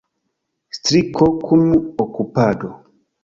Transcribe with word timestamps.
Striko 0.77 1.27
kun 1.45 1.61
okupado. 2.05 2.73